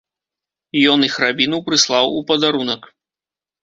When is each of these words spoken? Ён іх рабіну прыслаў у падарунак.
Ён 0.93 1.05
іх 1.09 1.19
рабіну 1.25 1.63
прыслаў 1.69 2.05
у 2.19 2.27
падарунак. 2.33 2.95